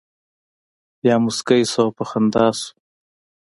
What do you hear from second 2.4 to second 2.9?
شو.